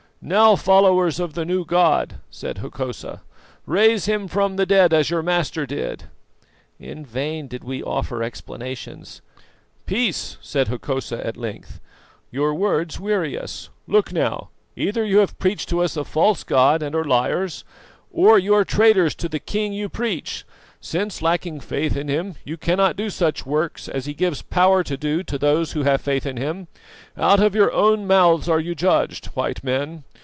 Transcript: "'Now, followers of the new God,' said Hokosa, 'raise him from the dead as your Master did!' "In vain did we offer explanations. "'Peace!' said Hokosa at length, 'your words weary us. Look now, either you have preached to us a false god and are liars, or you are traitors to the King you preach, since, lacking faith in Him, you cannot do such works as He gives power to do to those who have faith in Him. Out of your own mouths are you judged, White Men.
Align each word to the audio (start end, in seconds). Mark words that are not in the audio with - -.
"'Now, 0.23 0.55
followers 0.55 1.19
of 1.19 1.33
the 1.33 1.45
new 1.45 1.65
God,' 1.65 2.17
said 2.29 2.59
Hokosa, 2.59 3.21
'raise 3.65 4.05
him 4.05 4.27
from 4.27 4.55
the 4.55 4.67
dead 4.67 4.93
as 4.93 5.09
your 5.09 5.23
Master 5.23 5.65
did!' 5.65 6.03
"In 6.79 7.03
vain 7.03 7.47
did 7.47 7.63
we 7.63 7.81
offer 7.81 8.21
explanations. 8.21 9.23
"'Peace!' 9.87 10.37
said 10.39 10.67
Hokosa 10.67 11.25
at 11.25 11.37
length, 11.37 11.79
'your 12.29 12.53
words 12.53 12.99
weary 12.99 13.35
us. 13.35 13.69
Look 13.87 14.13
now, 14.13 14.49
either 14.75 15.03
you 15.03 15.17
have 15.17 15.39
preached 15.39 15.67
to 15.69 15.81
us 15.81 15.97
a 15.97 16.03
false 16.05 16.43
god 16.43 16.83
and 16.83 16.93
are 16.93 17.03
liars, 17.03 17.63
or 18.11 18.37
you 18.37 18.53
are 18.53 18.63
traitors 18.63 19.15
to 19.15 19.27
the 19.27 19.39
King 19.39 19.73
you 19.73 19.89
preach, 19.89 20.45
since, 20.83 21.21
lacking 21.23 21.59
faith 21.59 21.95
in 21.95 22.07
Him, 22.09 22.35
you 22.43 22.57
cannot 22.57 22.95
do 22.95 23.09
such 23.11 23.45
works 23.45 23.87
as 23.87 24.05
He 24.05 24.13
gives 24.15 24.41
power 24.43 24.83
to 24.83 24.97
do 24.97 25.21
to 25.23 25.37
those 25.37 25.71
who 25.71 25.81
have 25.83 26.01
faith 26.01 26.25
in 26.27 26.37
Him. 26.37 26.67
Out 27.17 27.39
of 27.39 27.55
your 27.55 27.71
own 27.71 28.05
mouths 28.07 28.49
are 28.49 28.59
you 28.59 28.75
judged, 28.75 29.27
White 29.27 29.63
Men. 29.63 30.03